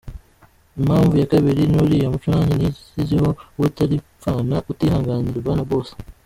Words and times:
Impamvu 0.79 1.13
ya 1.17 1.29
kabiri 1.31 1.61
ni 1.67 1.77
uriya 1.83 2.11
muco 2.13 2.27
nanjye 2.33 2.55
niyiziho 2.57 3.29
w’ubutaripfana, 3.53 4.55
utihanganirwa 4.71 5.51
na 5.55 5.63
bose. 5.69 5.91